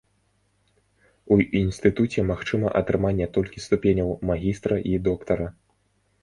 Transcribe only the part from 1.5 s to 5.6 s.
інстытуце магчыма атрыманне толькі ступеняў магістра і доктара.